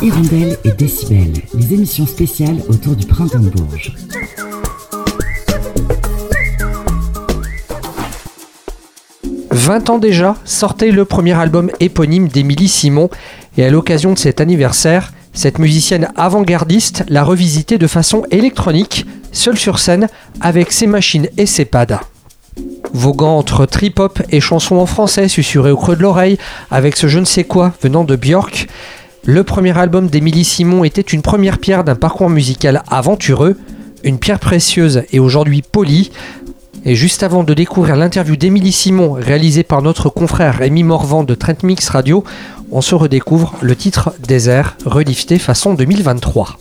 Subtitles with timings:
[0.00, 3.92] Hirondelle et Décibel, les émissions spéciales autour du printemps de Bourges.
[9.50, 13.10] «20 ans déjà, sortait le premier album éponyme d'Émilie Simon
[13.56, 19.58] et à l'occasion de cet anniversaire, cette musicienne avant-gardiste l'a revisité de façon électronique, seule
[19.58, 20.08] sur scène,
[20.40, 22.02] avec ses machines et ses pads.
[22.92, 26.38] Voguant entre trip-hop et chansons en français susurrées au creux de l'oreille,
[26.70, 28.68] avec ce je ne sais quoi venant de Björk,
[29.28, 33.58] le premier album d'Émilie Simon était une première pierre d'un parcours musical aventureux,
[34.02, 36.12] une pierre précieuse et aujourd'hui polie.
[36.86, 41.34] Et juste avant de découvrir l'interview d'Émilie Simon réalisée par notre confrère Rémi Morvan de
[41.34, 42.24] Trent Mix Radio,
[42.72, 46.56] on se redécouvre le titre Désert, relifté façon 2023.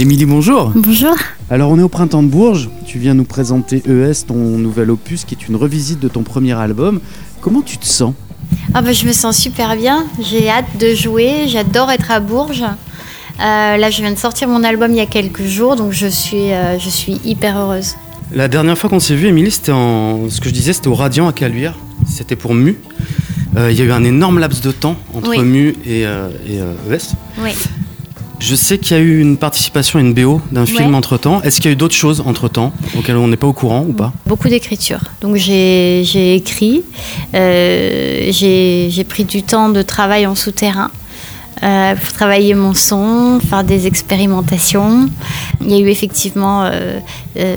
[0.00, 0.72] Émilie, bonjour.
[0.74, 1.14] Bonjour.
[1.50, 5.26] Alors on est au printemps de Bourges, tu viens nous présenter ES, ton nouvel opus
[5.26, 7.00] qui est une revisite de ton premier album.
[7.42, 8.14] Comment tu te sens?
[8.72, 12.62] Ah bah, Je me sens super bien, j'ai hâte de jouer, j'adore être à Bourges.
[12.62, 16.06] Euh, là je viens de sortir mon album il y a quelques jours, donc je
[16.06, 17.96] suis, euh, je suis hyper heureuse.
[18.32, 20.30] La dernière fois qu'on s'est vu, Émilie, c'était en.
[20.30, 21.76] Ce que je disais, c'était au Radiant à Caluire.
[22.08, 22.78] C'était pour Mu.
[23.58, 26.58] Euh, il y a eu un énorme laps de temps entre Mu et, et
[26.90, 27.16] ES.
[27.42, 27.50] Oui.
[28.40, 31.42] Je sais qu'il y a eu une participation à une BO d'un film entre-temps.
[31.42, 33.92] Est-ce qu'il y a eu d'autres choses entre-temps auxquelles on n'est pas au courant ou
[33.92, 35.00] pas Beaucoup d'écriture.
[35.20, 36.82] Donc j'ai écrit,
[37.34, 40.90] euh, j'ai pris du temps de travail en souterrain.
[41.62, 45.10] euh, pour travailler mon son, faire des expérimentations.
[45.62, 47.00] Il y a eu effectivement euh,
[47.36, 47.56] euh,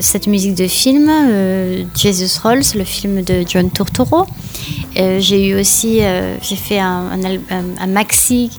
[0.00, 1.10] cette musique de film,
[1.94, 4.26] Jesus Rolls, le film de John Turturro.
[4.94, 6.00] j'ai eu aussi,
[6.42, 7.10] j'ai fait un,
[7.78, 8.50] un, maxi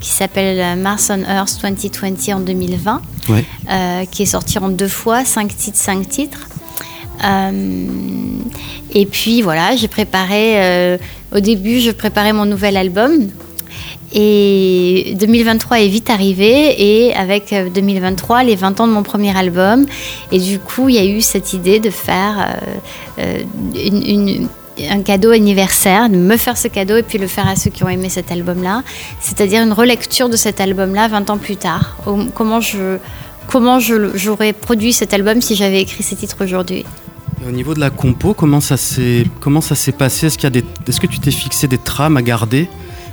[0.00, 3.02] qui s'appelle Mars on Earth 2020 en 2020,
[4.10, 6.48] qui est sorti en deux fois, cinq titres, cinq titres.
[8.94, 10.98] et puis voilà, j'ai préparé,
[11.34, 13.28] au début, je préparais mon nouvel album
[14.12, 19.36] et 2023 est vite arrivé et avec 2023, euh, les 20 ans de mon premier
[19.36, 19.86] album.
[20.32, 22.60] Et du coup, il y a eu cette idée de faire
[23.18, 24.46] euh, euh,
[24.90, 27.84] un cadeau anniversaire, de me faire ce cadeau et puis le faire à ceux qui
[27.84, 28.82] ont aimé cet album-là.
[29.20, 31.96] C'est-à-dire une relecture de cet album-là 20 ans plus tard.
[32.34, 32.98] Comment je
[33.48, 36.84] comment j'aurais produit cet album si j'avais écrit ces titres aujourd'hui?
[37.46, 39.60] Au niveau de la compo, comment ça s'est comment
[39.98, 40.26] passé?
[40.26, 40.50] Est-ce qu'il
[40.86, 42.68] est-ce que tu t'es fixé des trames à garder?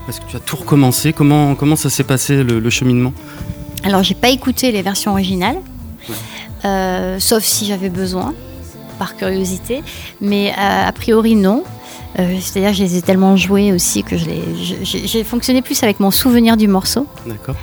[0.05, 1.13] Parce que tu as tout recommencé.
[1.13, 3.13] Comment, comment ça s'est passé le, cheminement?
[3.83, 5.57] Alors, j'ai pas écouté les versions originales,
[6.63, 8.33] euh, sauf si j'avais besoin,
[8.99, 9.83] par curiosité.
[10.21, 11.63] Mais euh, a priori, non.
[12.17, 16.11] Euh, c'est-à-dire que je les ai tellement joués aussi que j'ai fonctionné plus avec mon
[16.11, 17.07] souvenir du morceau.
[17.25, 17.55] D'accord.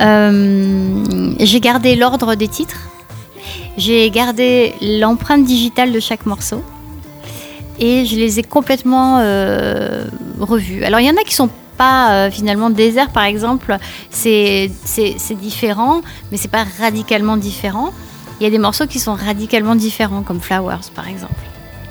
[0.00, 2.88] j'ai gardé l'ordre des titres.
[3.76, 6.62] J'ai gardé l'empreinte digitale de chaque morceau
[7.78, 9.18] et je les ai complètement
[10.40, 10.82] revus.
[10.82, 13.76] Alors il y en a qui sont pas euh, finalement désert par exemple
[14.10, 14.70] c'est
[15.40, 17.92] différent mais c'est pas radicalement différent.
[18.40, 21.34] Il y a des morceaux qui sont radicalement différents comme Flowers par exemple.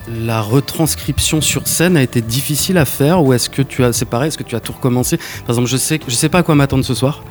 [0.09, 4.03] La retranscription sur scène a été difficile à faire ou est-ce que tu as c'est
[4.03, 5.17] pareil est-ce que tu as tout recommencé?
[5.17, 7.23] Par exemple je sais je sais pas à quoi m'attendre ce soir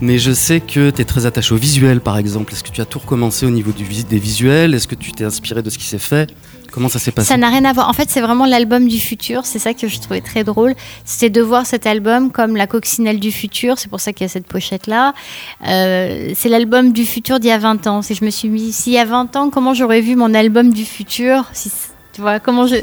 [0.00, 2.52] mais je sais que tu es très attaché au visuel par exemple.
[2.52, 4.74] Est-ce que tu as tout recommencé au niveau du, des visuels?
[4.74, 6.30] Est-ce que tu t'es inspiré de ce qui s'est fait?
[6.72, 7.88] Comment ça s'est passé Ça n'a rien à voir.
[7.88, 9.44] En fait, c'est vraiment l'album du futur.
[9.44, 10.74] C'est ça que je trouvais très drôle.
[11.04, 13.78] C'était de voir cet album comme la coccinelle du futur.
[13.78, 15.12] C'est pour ça qu'il y a cette pochette-là.
[15.66, 18.02] Euh, c'est l'album du futur d'il y a 20 ans.
[18.02, 20.72] Si je me suis mis, s'il y a 20 ans, comment j'aurais vu mon album
[20.72, 21.50] du futur
[22.12, 22.76] Tu vois, comment je.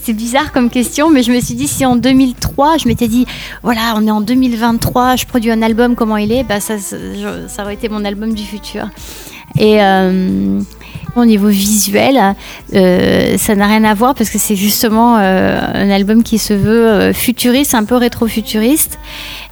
[0.00, 3.24] C'est bizarre comme question, mais je me suis dit si en 2003, je m'étais dit,
[3.62, 6.42] voilà, on est en 2023, je produis un album, comment il est?
[6.42, 8.88] Bah, ça, ça aurait été mon album du futur.
[9.58, 9.80] Et.
[9.82, 10.60] Euh,
[11.16, 12.34] au niveau visuel,
[12.74, 16.54] euh, ça n'a rien à voir parce que c'est justement euh, un album qui se
[16.54, 18.98] veut euh, futuriste, un peu rétro-futuriste.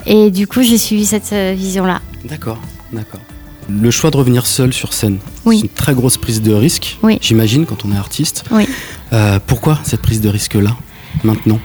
[0.06, 2.00] Et du coup, j'ai suivi cette vision-là.
[2.24, 2.58] D'accord,
[2.92, 3.20] d'accord.
[3.70, 7.18] Le choix de revenir seul sur scène, c'est une très grosse prise de risque, oui.
[7.22, 8.44] j'imagine, quand on est artiste.
[8.50, 8.68] Oui.
[9.46, 10.76] pourquoi cette prise de risque-là,
[11.22, 11.58] maintenant?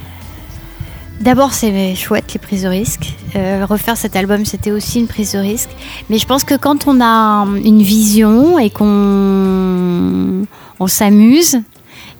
[1.19, 3.13] D'abord, c'est chouette les prises de risque.
[3.35, 5.69] Euh, refaire cet album, c'était aussi une prise de risque.
[6.09, 10.45] Mais je pense que quand on a une vision et qu'on
[10.79, 11.59] on, s'amuse,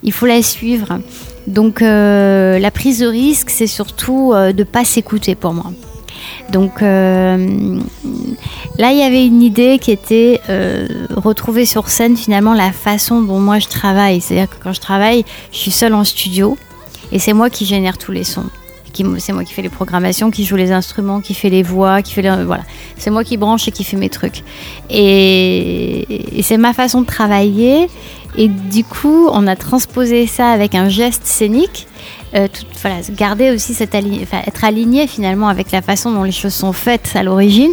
[0.02, 0.98] il faut la suivre.
[1.46, 5.72] Donc euh, la prise de risque, c'est surtout euh, de ne pas s'écouter pour moi.
[6.50, 7.38] Donc là,
[8.92, 10.40] il y avait une idée qui était
[11.16, 14.20] retrouver sur scène finalement la façon dont moi je travaille.
[14.20, 16.58] C'est-à-dire que quand je travaille, je suis seule en studio
[17.12, 18.50] et c'est moi qui génère tous les sons
[19.18, 22.12] c'est moi qui fais les programmations, qui joue les instruments, qui fait les voix, qui
[22.12, 22.62] fait les, voilà.
[22.96, 24.42] C'est moi qui branche et qui fait mes trucs.
[24.88, 27.88] Et, c'est ma façon de travailler.
[28.36, 31.86] Et du coup, on a transposé ça avec un geste scénique.
[32.34, 32.46] Euh,
[32.80, 37.10] voilà, garder aussi cette être aligné finalement avec la façon dont les choses sont faites
[37.16, 37.72] à l'origine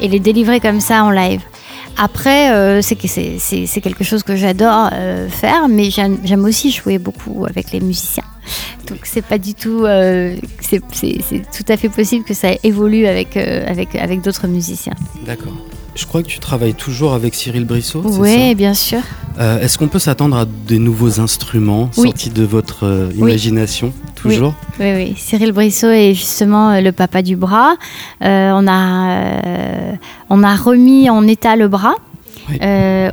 [0.00, 1.40] et les délivrer comme ça en live.
[1.98, 7.72] Après, euh, c'est quelque chose que j'adore euh, faire, mais j'aime aussi jouer beaucoup avec
[7.72, 8.24] les musiciens.
[8.88, 13.36] Donc c'est pas du tout, euh, c'est tout à fait possible que ça évolue avec,
[13.36, 14.94] euh, avec, avec d'autres musiciens.
[15.24, 15.54] D'accord.
[15.94, 18.02] Je crois que tu travailles toujours avec Cyril Brissot.
[18.04, 19.00] Oui, bien sûr.
[19.38, 24.54] Euh, est-ce qu'on peut s'attendre à des nouveaux instruments sortis de votre imagination toujours?
[24.78, 24.92] Oui.
[24.94, 25.14] oui.
[25.16, 27.76] Cyril Brissot est justement le papa du bras.
[28.20, 29.30] on, a,
[30.28, 31.94] on a remis en état le bras.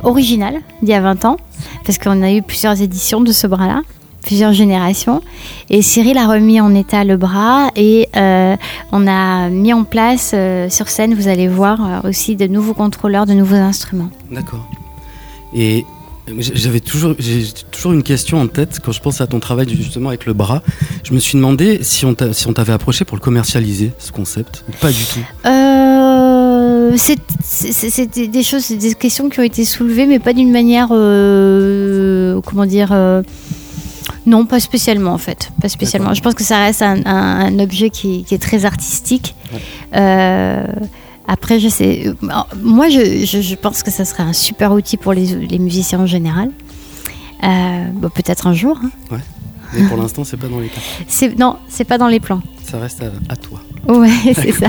[0.02, 1.38] original d'il y a 20 ans,
[1.86, 3.80] parce qu'on a eu plusieurs éditions de ce bras-là
[4.24, 5.22] plusieurs générations.
[5.70, 8.56] Et Cyril a remis en état le bras et euh,
[8.90, 12.74] on a mis en place euh, sur scène, vous allez voir, euh, aussi de nouveaux
[12.74, 14.10] contrôleurs, de nouveaux instruments.
[14.30, 14.66] D'accord.
[15.54, 15.84] Et
[16.38, 20.08] j'avais toujours, j'ai toujours une question en tête quand je pense à ton travail justement
[20.08, 20.62] avec le bras.
[21.04, 24.64] Je me suis demandé si on si on t'avait approché pour le commercialiser, ce concept,
[24.66, 25.20] ou pas du tout.
[26.96, 33.22] c'est des choses, des questions qui ont été soulevées, mais pas d'une manière, comment dire
[34.26, 35.50] non, pas spécialement en fait.
[35.60, 36.14] Pas spécialement.
[36.14, 39.34] Je pense que ça reste un, objet qui, est très artistique.
[39.94, 40.66] Euh,
[41.28, 42.12] après, je sais.
[42.62, 46.50] Moi, je, pense que ça serait un super outil pour les, musiciens en général.
[47.42, 48.78] Euh, peut-être un jour.
[48.82, 48.90] Hein.
[49.10, 49.18] Ouais.
[49.74, 51.28] Mais pour l'instant, c'est pas dans les plans.
[51.38, 52.40] Non, c'est pas dans les plans.
[52.62, 53.60] Ça reste à toi.
[53.88, 54.68] Ouais, c'est ça.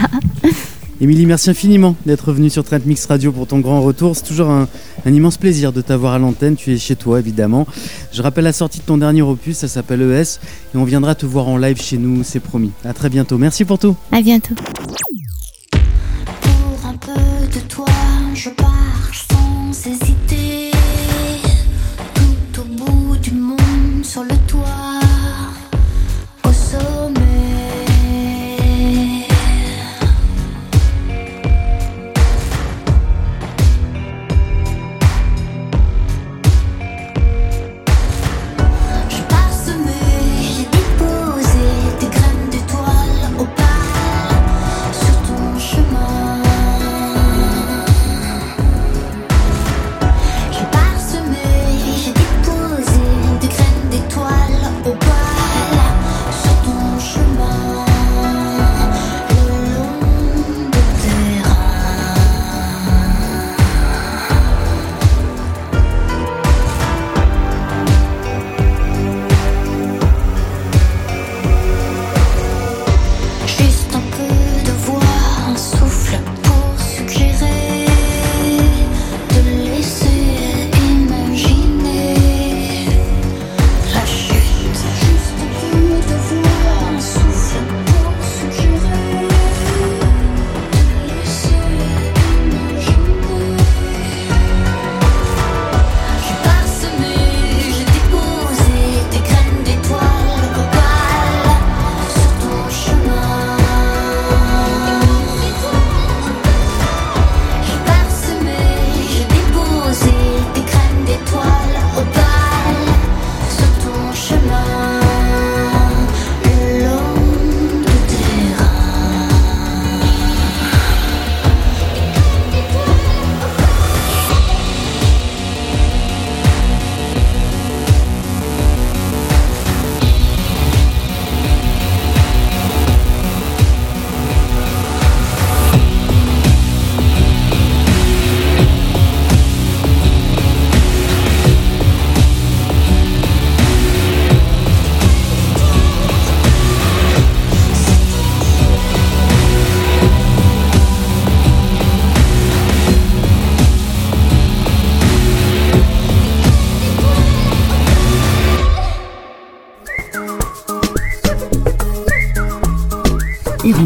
[1.01, 4.15] Émilie, merci infiniment d'être venue sur Trend Mix Radio pour ton grand retour.
[4.15, 4.69] C'est toujours un,
[5.05, 6.55] un immense plaisir de t'avoir à l'antenne.
[6.55, 7.67] Tu es chez toi, évidemment.
[8.13, 10.39] Je rappelle la sortie de ton dernier opus, ça s'appelle ES,
[10.73, 12.71] et on viendra te voir en live chez nous, c'est promis.
[12.85, 13.37] À très bientôt.
[13.37, 13.97] Merci pour tout.
[14.13, 14.55] À bientôt.
[16.41, 17.11] Pour un peu
[17.53, 17.85] de toi,
[18.33, 20.71] je pars sans hésiter.
[22.13, 24.84] Tout au bout du monde, sur le toit,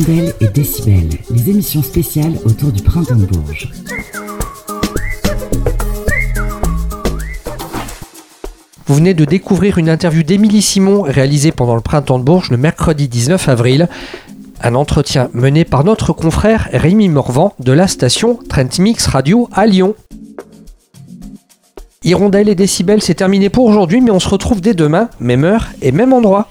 [0.10, 3.70] Hirondelle et Décibel, les émissions spéciales autour du printemps de Bourges.
[8.88, 12.58] Vous venez de découvrir une interview d'Émilie Simon réalisée pendant le printemps de Bourges le
[12.58, 13.88] mercredi 19 avril.
[14.64, 19.68] Un entretien mené par notre confrère Rémi Morvan de la station Trent Mix Radio à
[19.68, 19.94] Lyon.
[22.04, 25.68] Hirondelle et Décibel, c'est terminé pour aujourd'hui, mais on se retrouve dès demain, même heure
[25.84, 26.50] et même endroit.